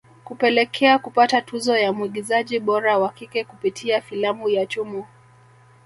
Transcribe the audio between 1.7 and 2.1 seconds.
ya